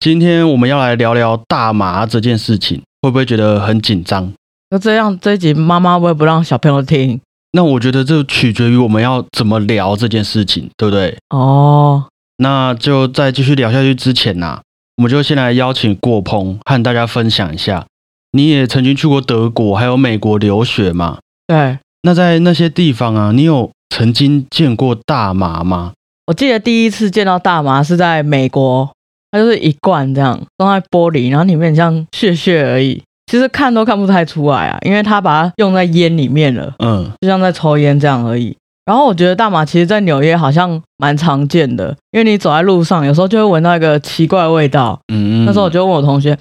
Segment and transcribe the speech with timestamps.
[0.00, 4.32] 今天我们要来聊聊大麻这件事情，会不会觉得很紧张？
[4.70, 7.20] 那这样这一集妈妈会不会不让小朋友听？
[7.50, 11.16] 那我觉得这取决于我们要怎么聊这件事情，对不对？
[11.30, 12.04] 哦，
[12.36, 14.60] 那就在继续聊下去之前呐、
[14.98, 17.84] 我们就先来邀请过鹏和大家分享一下。
[18.30, 21.18] 你也曾经去过德国还有美国留学嘛？
[21.48, 25.92] 对，那在那些地方啊，你有曾经见过大麻吗？
[26.26, 28.92] 我记得第一次见到大麻是在美国，
[29.30, 38.56] 它就是一罐这样装在玻璃，然后里面像屑屑而已，其实看都看不太出来啊，因为它把它用在烟里面了，嗯，就像在抽烟这样而已。
[38.86, 44.98] 然后我觉得大麻其实在纽约好像蛮常见的，因为你走在路上，有时候就会闻到一个奇怪的味道。
[45.12, 46.38] 嗯，那时候我就问我同学，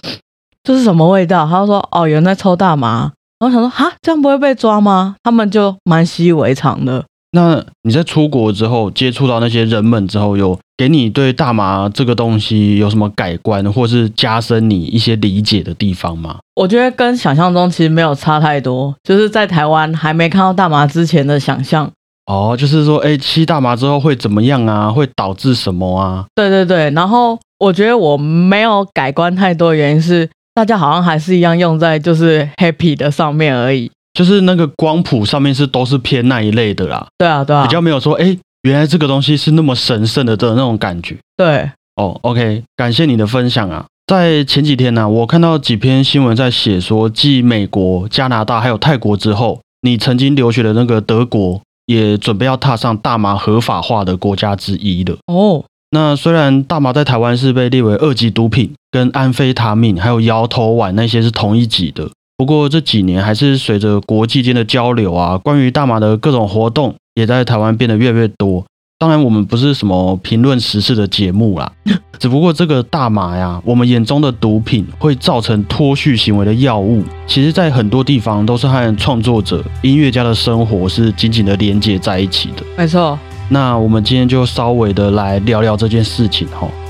[0.63, 1.45] 这是什么味道？
[1.45, 3.11] 他就说，哦，有人在抽大麻。
[3.39, 5.15] 然后我想说，哈，这样不会被抓吗？
[5.23, 7.03] 他们就蛮习以为常的。
[7.37, 16.39] 那你在出国之后接触到那些人们之后，有给你对大麻这个东西有什么改观，或是加深你一些理解的地方吗？
[16.55, 21.87] 我觉得跟想象中其实没有差太多，就是在台湾还没看到大麻之前的想象。
[22.25, 24.89] 哦，就是说，哎，吸大麻之后会怎么样啊？
[24.89, 26.25] 会导致什么啊？
[26.33, 33.91] 对对对，然后我觉得我没有改观太多，原因是大家好像还是一样用在就是 happy 的上面而已。
[34.17, 41.15] 就是那个光谱上面是都是偏那一类的啦，对啊，对啊，比较没有说，哎，原来这个东西是那么神圣的的那种感觉。
[41.35, 43.85] 对，哦，OK，感谢你的分享啊。
[44.07, 55.15] 在前几天呢、我看到几篇新闻在写说，继美国、加拿大还有泰国之后，你曾经留学的那个德国也准备要踏上大麻合法化的国家之一了。
[55.27, 68.63] 哦，那虽然大麻在台湾是被列为二级毒品，跟安非他命还有摇头丸那些是同一级的，不过这几年还是随着国际间的交流啊，关于大麻的各种活动也在台湾变得越来越多。
[68.99, 71.71] 当然， 我们不是什么评论时事的节目啦，
[72.19, 82.63] 只不过这个大麻呀，我们眼中的毒品会造成脱序行为的药物，其实在很多地方都是和创作者、音乐家的生活是紧紧的连接在一起的。
[82.77, 83.17] 没错。
[83.49, 86.67] 那我们今天就稍微的来聊聊这件事情哈。
[86.67, 86.86] 大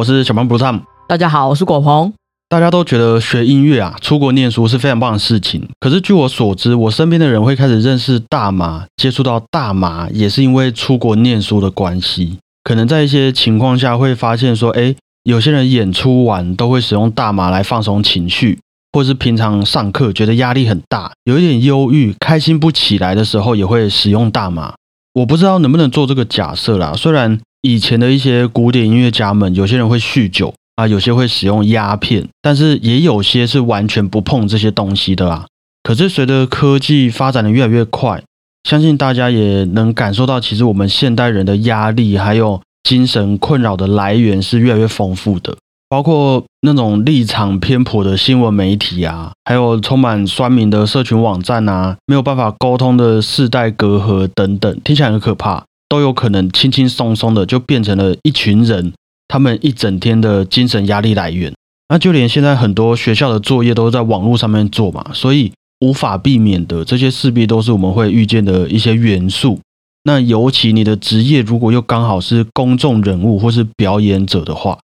[0.00, 0.80] 我是小胖 Blue Tom。
[1.06, 2.14] 大家好，我是果鹏。
[2.48, 5.68] 大家都觉得学音乐啊，出国念书是非常棒的事情。
[5.78, 12.38] 可是据我所知，我身边的人会开始认识大麻，接触到大麻，也是因为出国念书的关系。
[12.64, 18.58] 可能在一些情况下会发现说，诶，有些人演出完都会使用大麻来放松情绪，
[18.92, 24.72] 或是平常上课觉得压力很大，有一点忧郁、开心不起来的时候，也会使用大麻。
[25.12, 26.94] 我不知道能不能做这个假设啦。
[26.96, 35.46] 虽然以前的一些古典音乐家们，有些人会酗酒啊，有些会使用鸦片，但是也有些是完全不碰这些东西的啦。
[35.82, 38.22] 可是随着科技发展的越来越快，
[38.64, 45.56] 相信大家也能感受到，其实我们现代人的压力还有精神困扰的来源是越来越丰富的。
[45.88, 58.94] 包括那种立场偏颇的新闻媒体啊，还有充满酸民的社群网站啊，没有办法沟通的世代隔阂等等，听起来很可怕，都有可能轻轻松松的就变成了一群人
[59.28, 61.52] 他们一整天的精神压力来源。
[61.88, 69.58] 那就连现在很多学校的作业都在网络上面做嘛，所以无法避免的，这些势必都是我们会遇见的一些元素。
[70.04, 74.78] 那尤其你的职业如果又刚好是公众人物或是表演者的话，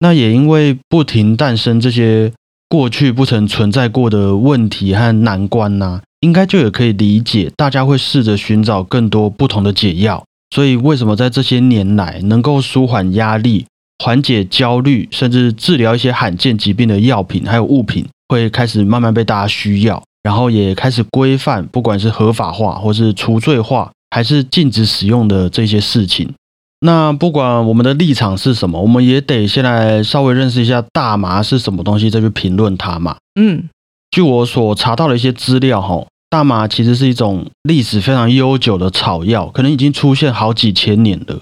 [0.00, 2.32] 那也因为不停诞生这些
[2.68, 10.24] 过去不曾存在过的问题和难关呐、应该就也可以理解，大家会试着寻找更多不同的解药。
[10.50, 13.66] 所以，为什么在这些年来能够舒缓压力、
[14.02, 26.32] 缓解焦虑，甚至治疗一些罕见疾病的药品还有物品，会开始慢慢被大家需要，然后也开始规范，不管是合法化或是除罪化，还是禁止使用的这些事情。
[26.80, 33.16] 那不管我们的立场是什么，我们也得先来稍微认识一下大麻是什么东西，再去评论它嘛。
[33.34, 33.68] 嗯，
[34.12, 41.40] 据我所查到的一些资料，哈，大麻其实是一种历史非常悠久的草药，可能已经出现好几千年了。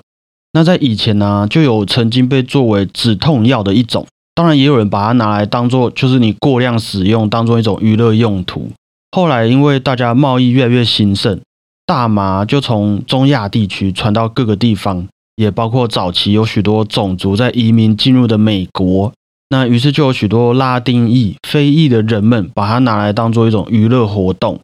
[0.53, 8.71] 那在以前呢、就有曾经被作为止痛药的一种，当然也有人把它拿来当做就是你过量使用，当做一种娱乐用途。
[9.11, 11.41] 后来因为大家贸易越来越兴盛，
[11.85, 19.13] 大麻就从中亚地区传到各个地方，也包括早期有许多种族在移民进入的美国。
[19.49, 24.61] 那于是就有许多拉丁裔、非裔的人们把它拿来当做一种娱乐活动。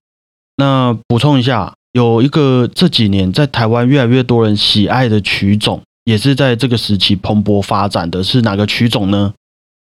[0.56, 9.32] 那补充一下，有一个这几年在台湾越来越多人喜爱的曲种，也是在这个时期蓬勃发展的，是哪个曲种呢？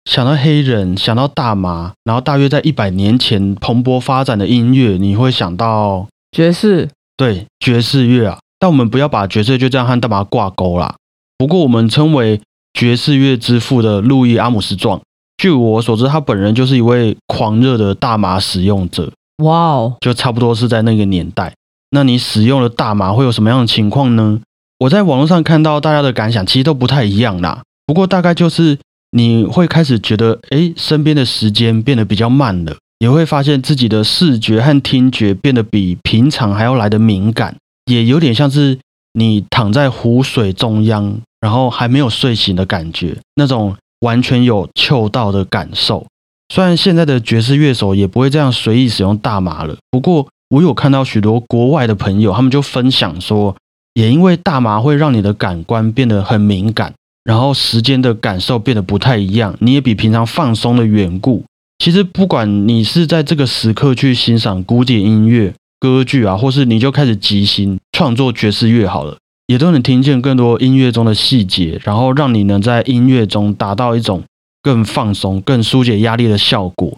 [0.09, 8.39] 想到黑人，想到大麻，然后大约在一百年前蓬勃发展的音乐，你会想到爵士，对爵士乐啊。
[8.57, 10.95] 但我们不要把爵士就这样和大麻挂钩啦。
[11.37, 12.41] 不过我们称为
[12.73, 15.01] 爵士乐之父的路易阿姆斯壮，
[15.37, 19.11] 据我所知，他本人就是一位狂热的大麻使用者。
[19.41, 21.53] 哇哦，就差不多是在那个年代。
[21.91, 24.39] 那你使用了大麻会有什么样的情况呢？
[24.79, 27.61] 我在网络上看到大家的感想，其实都不太一样啦。
[27.85, 28.77] 不过大概就是
[29.11, 37.55] 你会开始觉得，哎，身边的时间变得比较慢了，也会发现自己的视觉和听觉变得比平常还要来的敏感，
[37.85, 38.79] 也有点像是
[39.13, 46.07] 你躺在湖水中央，然后还没有睡醒的感觉，那种完全有嗅到的感受。
[46.53, 53.55] 虽然现在的爵士乐手也不会这样随意使用大麻了，不过我有看到许多国外的朋友，他们就分享说，
[53.93, 56.93] 也因为大麻会让你的感官变得很敏感，
[57.23, 61.45] 然后时间的感受变得不太一样，你也比平常放松的缘故。
[61.79, 69.15] 其实不管你是在这个时刻去欣赏古典音乐、歌剧啊，或是你就开始即兴创作爵士乐好了，
[69.47, 74.21] 也都能听见更多音乐中的细节，然后让你能在音乐中达到一种。
[74.61, 76.95] 更放松、更疏解压力的效果，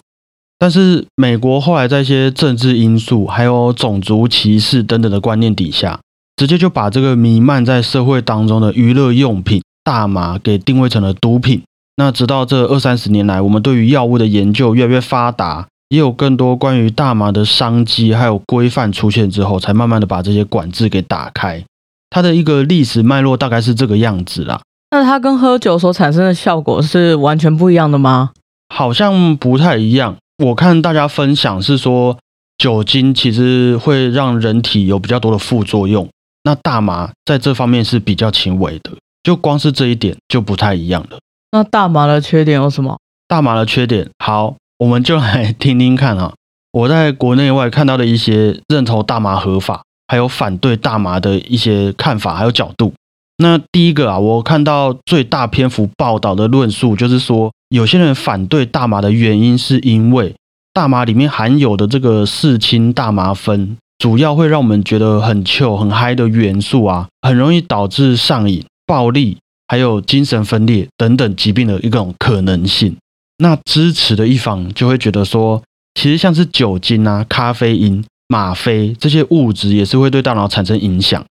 [0.59, 5.99] 但是美国后来在一些政治因素、还有种族歧视等等的观念底下，
[6.35, 11.61] 直接就把这个弥漫在社会当中的娱乐用品大麻给定位成了毒品。
[11.95, 21.63] 那直到这二三十年来，我们对于药物的研究越来越发达，也有更多关于大麻的商机还有规范出现之后，才慢慢的把这些管制给打开。
[22.09, 24.61] 它的一个历史脉络大概是这个样子啦。
[24.93, 28.29] 那它跟喝酒所产生的效果是完全不一样的吗？
[28.69, 30.17] 好像不太一样。
[30.37, 32.15] 我看大家分享是说，
[32.59, 36.07] 酒精其实会让人体有比较多的副作用，
[36.43, 38.91] 那大麻在这方面是比较轻微的。
[39.23, 41.17] 就光是这一点就不太一样了。
[41.51, 42.99] 那大麻的缺点有什么？
[43.27, 46.33] 大麻的缺点，好，我们就来听听看啊。
[46.71, 52.93] 我在国内外看到的一些认同大麻合法，还有反对大麻的一些看法还有角度。
[53.37, 60.35] 那第一个啊，我看到最大篇幅报道的论述，就是说有些人反对大麻的原因，是因为
[60.71, 69.37] 大麻里面含有的这个四氢大麻酚，主要会让我们觉得很 Q、很嗨的元素啊，很容易导致上瘾、暴力，
[69.67, 72.95] 还有精神分裂等等疾病的一种可能性。
[73.39, 75.61] 那支持的一方就会觉得说，
[75.95, 81.25] 其实像是酒精啊、咖啡因、吗啡这些物质，也是会对大脑产生影响，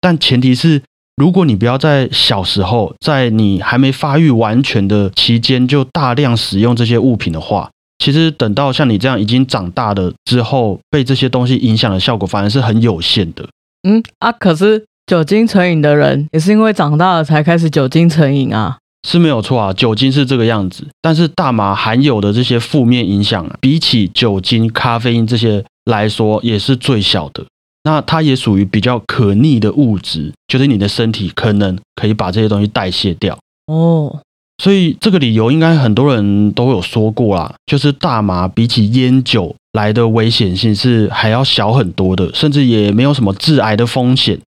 [0.00, 0.82] 但前提是。
[1.16, 13.48] 如果你不要在小时候，在你还没发育完全的期间就大量使用这些物品的话，其实等到像你这样已经长大了之后，被这些东西影响的效果反而是很有限的。
[13.88, 27.44] 嗯啊，可是酒精成瘾的人也是因为长大了才开始酒精成瘾啊，是没有错啊，酒精是这个样子，但是大麻含有的这些负面影响，比起酒精、咖啡因这些来说，也是最小的。
[27.84, 34.20] 那它也属于比较可逆的物质，就是你的身体可能可以把这些东西代谢掉哦。
[34.62, 44.40] 所以这个理由应该很多人都有说过啦，就是大麻比起烟酒来的危险性是还要小很多的，甚至也没有什么致癌的风险。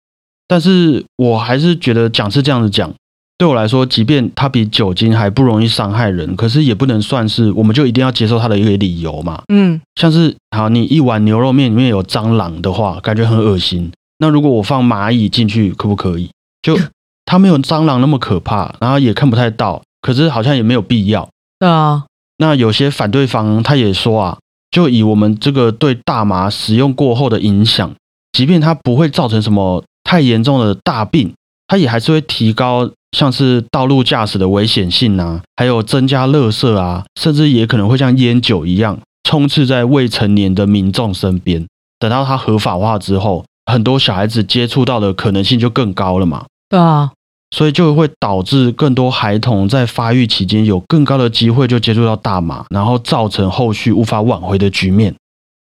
[0.49, 2.93] 但是我还是觉得讲是这样子讲。
[3.39, 9.43] 对我来说，即便它比酒精还不容易伤害人，可是也不能算是我们就一定要接受它的一个理由嘛。
[9.53, 13.93] 嗯，像是好，你一碗牛肉面里面有蟑螂的话，感觉很恶心。
[14.19, 16.31] 那如果我放蚂蚁进去，可不可以？
[16.63, 16.79] 就
[17.27, 21.29] 它没有蟑螂那么可怕，然后也看不太到，可是好像也没有必要。
[21.59, 22.05] 对啊。
[22.39, 24.39] 那有些反对方他也说啊，
[24.71, 27.95] 就以我们这个对大麻使用过后的影响，
[28.33, 31.35] 即便它不会造成什么太严重的大病，
[31.67, 32.91] 它也还是会提高。
[33.13, 41.67] 像是道路驾驶的危险性啊，还有增加垃圾啊，甚至也可能会像烟酒一样充斥在未成年的民众身边。
[41.99, 46.45] 等到它合法化之后，很多小孩子接触到的可能性就更高了嘛。
[46.69, 47.13] 对啊，
[47.51, 55.15] 所以就会导致更多孩童在发育期间有更高的机会就接触到大麻，然后造成后续无法挽回的局面。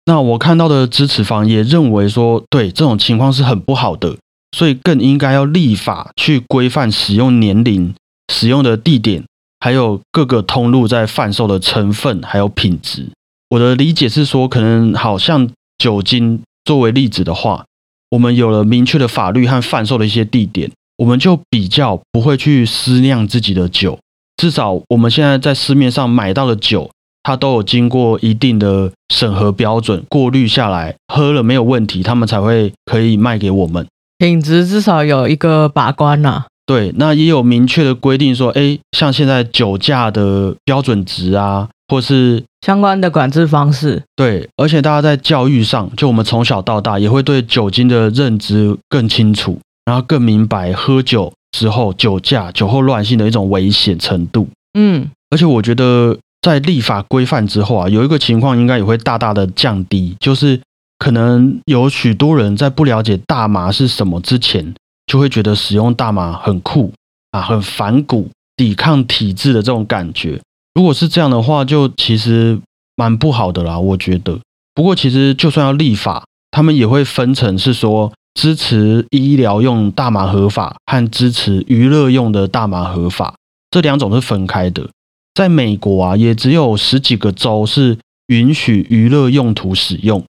[0.05, 4.15] 那我看到的支持方也认为说，对这种情况是很不好的。
[4.53, 7.93] 所以更应该要立法去规范使用年龄、
[8.31, 9.25] 使用的地点，
[9.59, 13.09] 还有各个通路在贩售的成分还有品质。
[13.49, 17.65] 我的理解是说，可能好像酒精作为例子的话，
[18.11, 23.97] 我们有了明确的法律和贩售的一些地点，我们就比较不会去私酿自己的酒。
[24.37, 26.89] 至少我们现在在市面上买到的酒，
[27.23, 33.87] 它都有经过一定的审核标准过滤下来，喝了没有问题，他们才会可以卖给我们。
[34.17, 36.45] 品质至少有一个把关呐。
[36.65, 44.01] 对，那也有明确的规定说，哎，像现在酒驾的标准值啊，或是相关的管制方式。
[44.15, 54.47] 对，而且大家在教育上，就我们从小到大也会对酒精的认知更清楚，然后更明白喝酒之后酒驾、酒后乱性的一种危险程度。
[54.79, 60.57] 嗯，而且我觉得在立法规范之后啊，有一个情况应该也会大大的降低，就是
[61.03, 64.73] 可能有许多人在不了解大麻是什么之前。
[65.05, 66.93] 就会觉得使用大麻很酷
[67.31, 70.39] 啊，很反骨、抵抗体制的这种感觉。
[70.73, 72.57] 如果是这样的话，就其实
[72.95, 74.39] 蛮不好的啦，我觉得。
[74.73, 83.35] 不过，其实就算要立法，他们也会分成是说支持医疗用大麻合法和支持娱乐用的大麻合法，
[83.71, 84.89] 这两种是分开的。
[85.33, 90.23] 在美国啊，也只有十几个州是允许娱乐用途使用。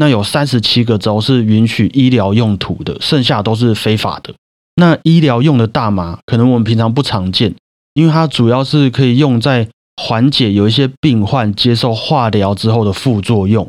[0.00, 4.32] 那有三十七个州是允许医疗用途的，剩下都是非法的。
[4.76, 7.52] 那医疗用的大麻，可能我们平常不常见，
[7.94, 13.68] 因为它主要是可以用在缓解有一些病患接受化疗之后的副作用，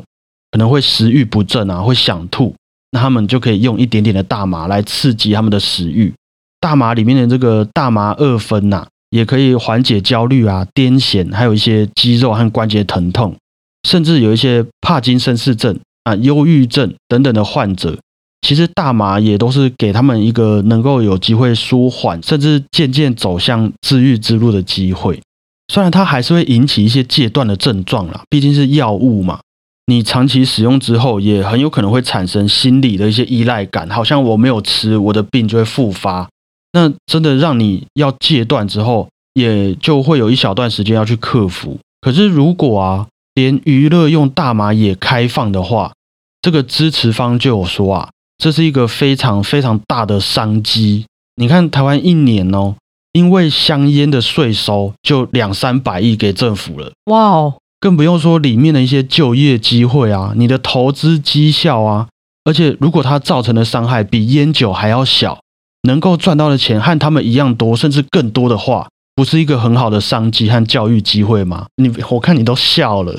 [0.52, 2.54] 可能会食欲不振啊，会想吐，
[2.92, 6.14] 那他们就可以用一点点的大麻来刺激他们的食欲。
[6.60, 13.34] 大麻里面的这个大麻二酚呐，也可以缓解焦虑啊、癫痫，还有一些肌肉和关节疼痛，
[13.88, 15.76] 甚至有一些帕金森氏症。
[16.16, 17.98] 忧郁症等等的患者，
[18.42, 25.20] 其实大麻也都是给他们一个能够有机会舒缓，甚至渐渐走向治愈之路的机会。
[25.72, 29.40] 虽然它还是会引起一些戒断的症状啦，毕竟是药物嘛。
[29.86, 36.28] 你长期使用之后，也很有可能会产生心理的一些依赖感，好像我没有吃，我的病就会复发。
[36.72, 41.78] 那真的让你要戒断之后，也就会有一小段时间要去克服。
[42.00, 45.92] 可是如果啊，连娱乐用大麻也开放的话，
[46.42, 51.04] 这个支持方就有说啊，这是一个非常非常大的商机。
[51.36, 52.76] 你看台湾一年哦，
[53.12, 57.54] 因为香烟的税收就两三百亿给政府了，哇哦！
[57.78, 62.08] 更不用说里面的一些就业机会啊，你的投资绩效啊，
[62.44, 65.40] 而且如果它造成的伤害比烟酒还要小，
[65.82, 68.88] 能够赚到的钱和他们一样多，甚至更多的话。
[69.16, 71.66] 不是一个很好的商机和教育机会吗？
[71.76, 73.14] 你我看你都笑了。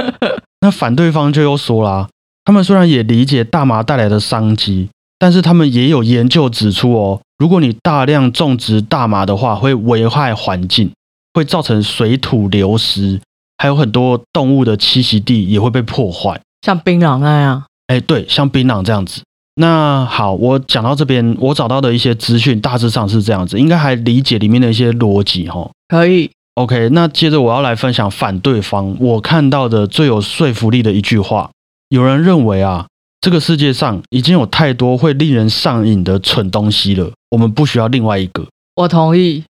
[0.60, 2.06] 那反对方就又说啦，
[2.48, 4.88] 他们虽然也理解大麻带来的商机，
[5.18, 10.90] 但是他们也有研究指出哦，如果你大量种植大麻的话，会危害环境，
[11.34, 13.20] 会造成水土流失，
[13.58, 17.64] 还有很多动物的栖息地也会被破坏，像槟榔那样。
[17.88, 19.20] 哎，对，像槟榔这样子。
[19.56, 25.70] 那好，我讲到这边，我找到的一些资讯大致上是这样子，应该还理解里面的一些逻辑哈。
[25.88, 26.88] 可以，OK。
[26.92, 31.50] 那接着我要来分享反对方我看到的最有说服力的一句话。
[31.88, 32.86] 有人认为啊，
[33.20, 38.46] 这个世界上已经有太多会令人上瘾的蠢东西了，我们不需要另外一个。
[38.76, 39.44] 我同意。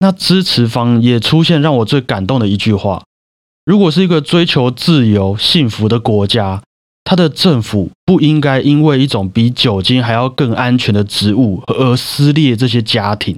[0.00, 3.04] 那支持方也出现让我最感动的一句话：
[3.64, 6.62] 如果是一个追求自由幸福的国家。
[7.04, 13.36] 它的政府不应该因为一种比酒精还要更安全的植物而撕裂这些家庭。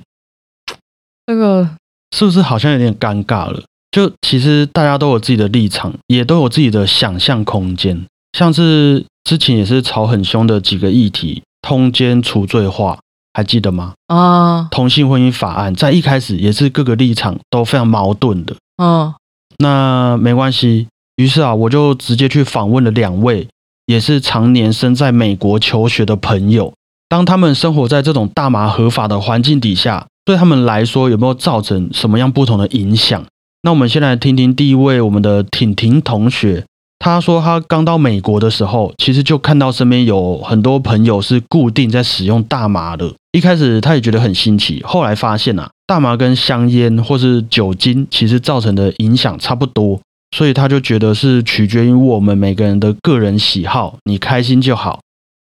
[1.27, 1.71] 这个
[2.15, 3.65] 是不是好像有点尴尬了？
[3.91, 8.05] 就其实大家都有自己的立场，也都有自己的想象空间。
[8.35, 12.99] 像是之前也是吵很凶的几个议题，通奸除罪化，
[13.33, 13.95] 还记得吗？
[14.09, 18.55] 啊，同性婚姻法案在一开始也是各个立场都非常矛盾的。
[18.83, 19.15] 嗯，
[19.57, 20.89] 那没关系。
[21.17, 23.49] 于是啊，我就直接去访问了两位。
[23.87, 26.73] 也是常年身在美国求学的朋友，
[27.07, 33.23] 当他们生活在这种大麻合法的环境底下，对他们来说有没有造成什么样不同的影响？
[33.61, 36.65] 那我们先来听听第一位我们的婷婷同学，
[37.05, 43.13] 他说他刚到美国的时候，其实就看到身边有很多朋友是固定在使用大麻的。
[43.33, 50.01] 一开始他也觉得很新奇，后来发现啊，大麻跟香烟或是酒精其实造成的影响差不多。
[50.35, 55.01] 所以他就觉得是取决于我们每个人的个人喜好，你开心就好。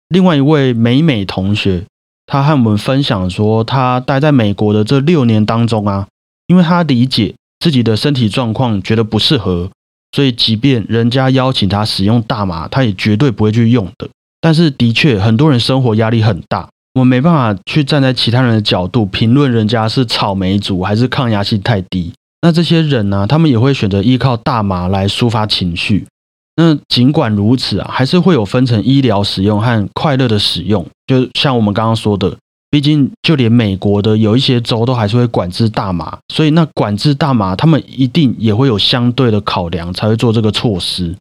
[0.08, 1.84] 另外一位美美同学，
[2.26, 6.08] 他和我们分享说，他待在美国的这六年当中啊，
[6.48, 9.70] 因为他理解自己的身体状况，觉得不适合，
[10.14, 14.08] 所以即便人家邀请他使用大麻，他也绝对不会去用的。
[14.40, 22.12] 但是的确，很多人生活压力很大，我们没办法去站在其他人的角度评论人家是草莓族还是抗压性太低。
[22.42, 26.06] 那这些人呢，他们也会选择依靠大麻来抒发情绪。
[26.54, 30.86] 那尽管如此啊，还是会有分成医疗使用和快乐的使用。
[31.08, 32.36] 就像我们刚刚说的，
[32.74, 41.14] 毕竟就连美国的有一些州都还是会管制大麻，所以那管制大麻，他们一定也会有相对的考量才会做这个措施。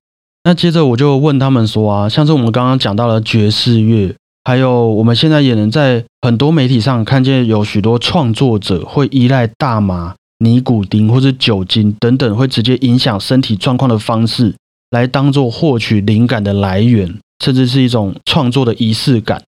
[0.46, 14.56] 那接着我就问他们说啊，像是我们刚刚讲到的爵士乐，还有我们现在也能在很多媒体上看见有许多创作者会依赖大麻、尼古丁或者酒精等等会直接影响身体状况的方式，
[14.90, 19.44] 来当做获取灵感的来源，甚至是一种创作的仪式感。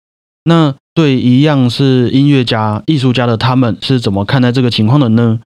[0.48, 5.40] 那对一样是音乐家、艺术家的他们是怎么看待这个情况的呢？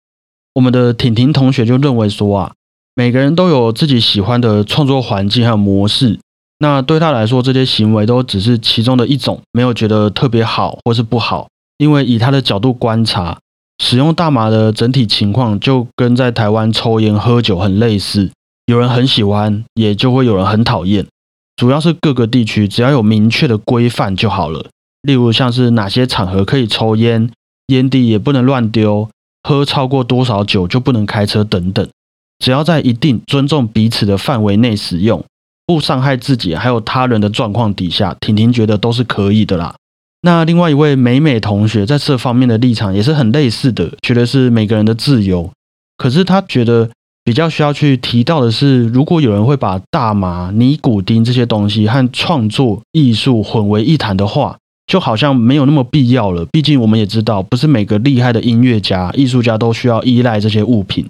[0.54, 2.52] 我们的婷婷同学就认为说啊，
[2.96, 6.20] 每个人都有自己喜欢的创作环境还有模式。
[6.60, 11.48] 那对他来说，这些行为都只是其中的一种，没有觉得特别好或是不好。
[11.78, 13.40] 因为以他的角度观察，
[13.82, 18.30] 使用大麻的整体情况就跟在台湾抽烟喝酒很类似，
[18.66, 21.08] 有人很喜欢，也就会有人很讨厌。
[21.56, 24.68] 主要是各个地区只要有明确的规范就好了，
[25.02, 27.30] 例如像是哪些场合可以抽烟，
[27.68, 29.10] 烟蒂也不能乱丢，
[29.44, 31.88] 喝超过多少酒就不能开车等等，
[32.40, 35.24] 只要在一定尊重彼此的范围内使用。
[35.66, 39.76] 不伤害自己还有他人的状况底下，婷婷觉得都是可以的啦。
[40.22, 45.50] 那另外一位美美同学在这方面的立场也是很类似的，觉得是每个人的自由。
[45.96, 46.90] 可是他觉得
[47.24, 54.58] 比较需要去提到的是，如果有人会把大麻、尼古丁这些东西和创作艺术混为一谈的话，
[54.90, 56.44] 就好像没有那么必要了。
[56.52, 61.08] 毕竟我们也知道，不是每个厉害的音乐家、艺术家都需要依赖这些物品。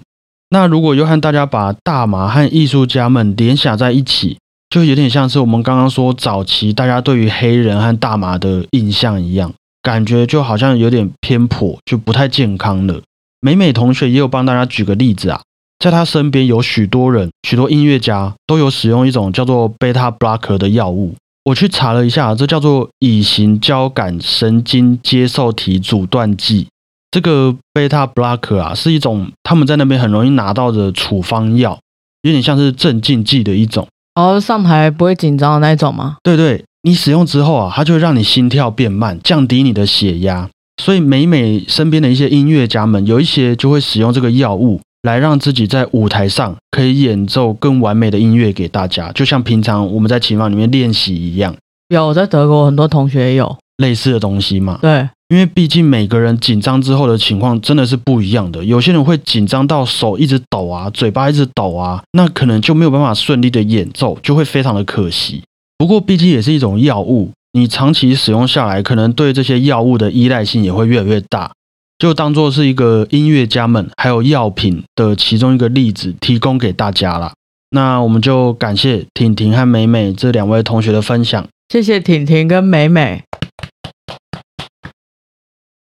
[0.50, 4.36] 那如果又和大家把大麻和艺术家们联想在一起，
[4.68, 13.00] 就有点像是我们刚刚说早期大家对于黑人和大麻的印象一样，感觉就好像有点偏颇，就不太健康了。
[13.40, 15.40] 美美同学也有帮大家举个例子啊，
[15.78, 21.14] 在他身边有许多人，许多音乐家都有使用一种叫做贝塔 blocker 的药物。
[21.44, 26.66] 我去查了一下，这叫做乙型交感神经接受体阻断剂。
[27.10, 31.78] 这个贝塔 blocker 啊，是一种他们在那边很容易拿到的处方药，
[32.22, 33.88] 有点像是镇静剂的一种。
[34.14, 36.18] 哦，上台不会紧张的那一种吗？
[36.22, 40.48] 对对，你使用之后啊，它就会让你心跳变慢，降低你的血压。
[40.82, 51.54] 所以每每身边的一些音乐家们，有一些就会使用这个药物，来让自己在舞台上可以演奏更完美的音乐给大家，就像平常我们在琴房里面练习一样。
[51.88, 54.78] 有，我在德国很多同学也有类似的东西嘛？
[54.82, 55.08] 对。
[55.30, 65.40] 因为毕竟每个人紧张之后的情况真的是不一样的，有些人会紧张到手一直抖啊，嘴巴一直抖啊，那可能就没有办法顺利的演奏，就会非常的可惜。
[65.78, 71.52] 不过毕竟也是一种药物，你长期使用下来，可能对这些药物的依赖性也会越来越大。
[72.00, 77.34] 就当做是一个音乐家们还有药品的其中一个例子，提供给大家了。
[77.72, 83.22] 那我们就感谢婷婷和美美这两位同学的分享，谢谢婷婷跟美美。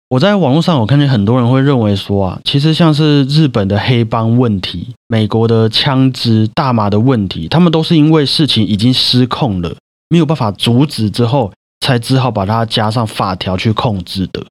[0.08, 9.76] 我在网络上，我看见很多人会认为说啊，其实像是日本的黑帮问题、美国的枪支、大麻的问题，他们都是因为事情已经失控了，
[10.08, 14.44] 没有办法阻止之后，才只好把它加上法条去控制的。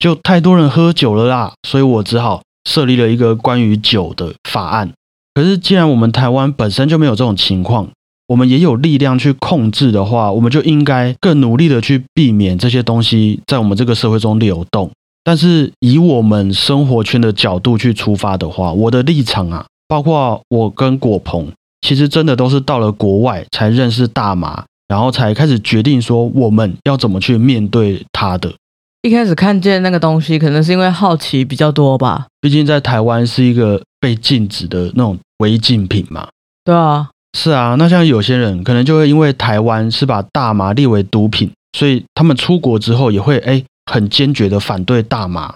[0.00, 4.90] 就太多人喝酒了啦，所以我只好设立了一个关于酒的法案。
[5.34, 7.86] 可是既然我们台湾本身就没有这种情况，
[8.26, 14.90] 我们也有力量去控制的话，我们就应该更努力的去避免这些东西在我们这个社会中流动。
[15.22, 28.50] 但是以我们生活圈的角度去出发的话，我的立场啊，包括我跟果鹏，其实真的都是到了国外才认识大麻，然后才开始决定说我们要怎么去面对它的。
[29.02, 32.26] 一开始看见那个东西，可能是因为好奇比较多吧。
[32.40, 36.28] 毕竟在台湾是一个被禁止的那种违禁品嘛。
[36.64, 37.76] 对啊，是啊。
[37.78, 43.62] 那像有些人可能就会因为台湾是把大麻列为毒品，所以他们出国之后也会哎。
[43.90, 45.52] 很坚决的反对大麻，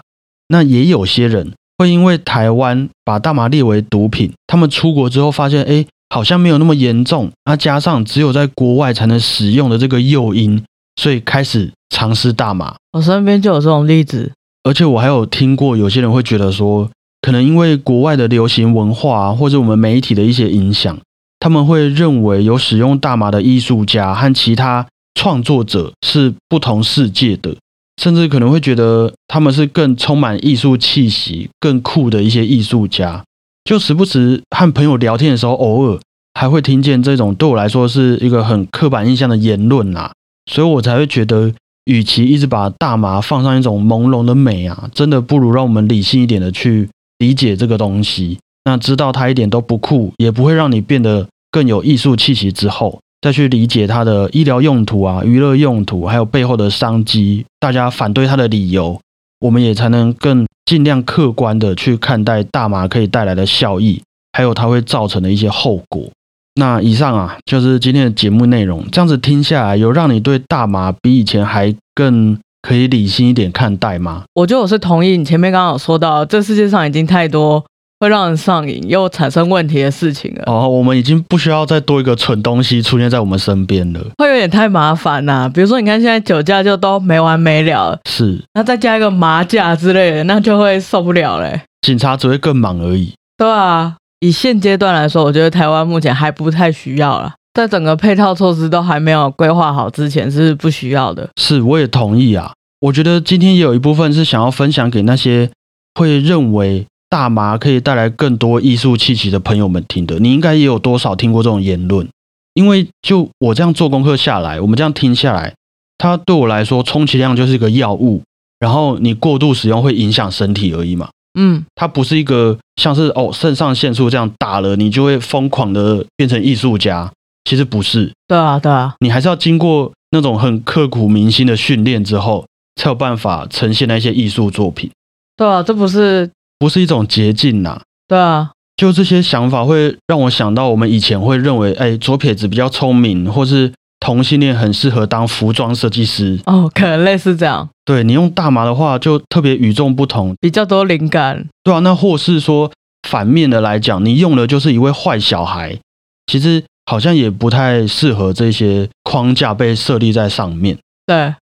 [0.49, 10.61] 那也有些人会因为台湾把大麻列为毒品，他们出国之后发现，哎，好像没有那么严重，那加上只有在国外才能使用的这个诱因，
[11.01, 12.75] 所以开始尝试大麻。
[12.91, 16.89] 我身边就有这种例子，而且我还有听过有些人会觉得说，
[17.21, 20.99] 可能因为国外的流行文化或者我们媒体的一些影响，
[21.39, 27.55] 他们会认为有使用大麻的艺术家和其他创作者是不同世界的。
[28.01, 33.23] 甚至可能会觉得他们是更充满艺术气息、更酷的一些艺术家。
[33.63, 35.97] 就时不时和朋友聊天的时候，偶尔
[36.33, 40.11] 还会听见这种对我来说是一个很刻板印象的言论啊，
[40.51, 41.53] 所以我才会觉得，
[41.85, 48.37] 与其一直把大麻放上一种朦胧的美啊，真的不如让我们理性一点的去理解这个东西。
[48.63, 52.99] 那知道它一点都不酷，也不会让你变得更有艺术气息之后。
[53.21, 58.99] 再去理解它的医疗用途啊、娱乐用途，还有背后的商机，大家反对它的理由，
[59.39, 63.99] 我们也才能更尽量客观的去看待大麻可以带来的效益，
[64.33, 66.07] 还有它会造成的一些后果。
[66.55, 68.85] 那以上啊，就是今天的节目内容。
[68.91, 74.23] 这样子听下来，有让你对大麻比以前还更可以理性一点看待吗？
[74.33, 77.63] 我觉得我是同意你前面刚刚有说到，这世界上已经太多
[77.99, 83.99] 会让人上瘾又产生问题的事情了，哦，我们已经不需要再多一个蠢东西出现在我们身边了。
[84.17, 91.61] 会有点太麻烦呐、比如说，你看现在酒驾就都没完没了，是，那再加一个麻驾之类的，那就会受不了嘞。
[91.81, 93.13] 警察只会更忙而已。
[93.37, 101.29] 对啊，以现阶段来说，我觉得台湾目前还不太需要了，在整个配套措施都还没有规划好之前是不需要的。
[101.39, 102.51] 是，我也同意啊。
[102.81, 105.49] 我觉得今天也有一部分是想要分享给那些
[105.93, 110.17] 会认为大麻可以带来更多艺术气息的朋友们听的。
[110.19, 112.07] 你应该也有多少听过这种言论？
[112.55, 115.53] 因为就我这样做功课下来，我们这样听下来，
[115.97, 118.23] 它对我来说，充其量就是一个药物，
[118.59, 121.09] 然后你过度使用会影响身体而已嘛。
[121.35, 127.11] 嗯，它不是一个像是哦肾上腺素这样打了你就会疯狂的变成艺术家，
[127.43, 132.45] 其实不是，对啊，对啊，你还是要经过那种很刻骨铭心的训练之后，
[132.75, 134.89] 才有办法呈现那些艺术作品，
[135.37, 146.39] 对啊，这不是不是一种捷径呐、对啊，就这些想法会让我想到，我们以前会认为，哎，左撇子比较聪明，或是同性恋很适合当服装设计师。
[146.45, 151.47] 哦，可能类似这样，对你用大麻的话，就特别与众不同，比较多灵感。
[151.63, 152.71] 对啊，那或是说
[153.07, 155.77] 反面的来讲，你用的就是一位坏小孩，
[156.25, 160.77] 其实好像也不太适合这些框架被设立在上面。
[161.05, 161.35] 对，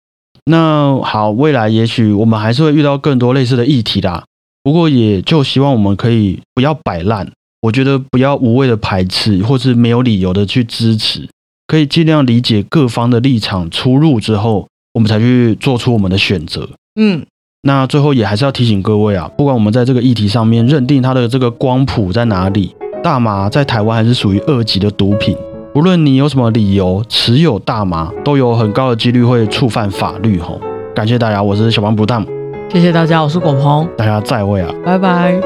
[0.45, 4.25] 那好，未来也许我们还是会遇到更多类似的议题啦。
[4.61, 11.29] 不过也就希望我们可以不要摆烂，我觉得不要无谓的排斥，或是没有理由的去支持，
[11.67, 16.69] 可以尽量理解各方的立场出入之后，我们才去做出我们的选择。
[16.99, 17.25] 嗯，
[17.63, 25.35] 那最后也还是要提醒各位啊，不管我们在这个议题上面认定它的这个光谱在哪里，大麻在台湾还是属于二级的毒品。
[25.73, 30.61] 无论你有什么理由持有大麻，都有很高的几率会触犯法律吼。
[30.95, 32.23] 感谢大家，我是小王不当，
[32.69, 34.71] 谢谢大家，我是果鹏，大家再会啊。
[34.85, 35.41] 拜拜。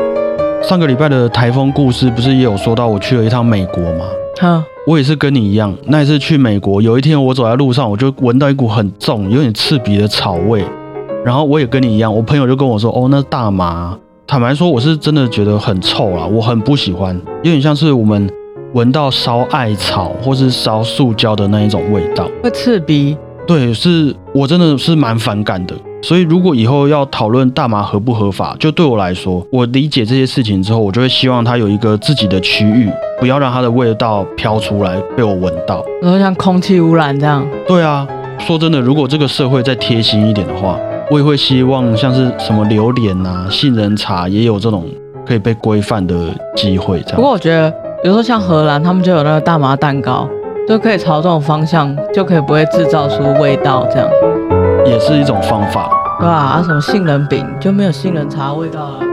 [0.61, 4.05] 上个礼拜的台风故事不是也有说到我去了一趟美国吗？
[4.41, 10.63] 哼，我也是跟你一样，那一次去美国，有一天我走在路上，我就闻到一股很重、有点刺鼻的草味。
[11.25, 18.31] 然后我也跟你一样，我朋友就跟我说：“哦，那是大麻。”坦白说，我是真的觉得很臭啦，我很不喜欢，有点像是我们
[18.71, 22.25] 闻到烧艾草或是烧塑胶的那一种味道。
[22.41, 23.17] 会刺鼻。
[23.45, 25.75] 对，是我真的是蛮反感的。
[26.01, 35.83] 所以如果以后要讨论大麻合不合法，就对我来说，我理解这些事情之后，我就会希望它有一个自己的区域，不要让它的味道飘出来被我闻到。
[36.01, 38.07] 然后像空气污染这样，对啊，
[38.39, 40.79] 说真的，如果这个社会再贴心一点的话，
[41.09, 44.85] 我也会希望像是什么榴莲啊、杏仁茶也有这种
[45.25, 46.15] 可以被规范的
[46.55, 47.01] 机会。
[47.01, 47.71] 这样不过我觉得，
[48.03, 50.29] 比如说像荷兰，他们就有那个大麻蛋糕，
[50.67, 54.07] 就可以朝这种方向，就可以不会制造出味道，这样，
[54.87, 55.89] 也是一种方法。
[56.19, 56.63] 对吧、啊？
[56.63, 59.06] 什么杏仁饼就没有杏仁茶味道了。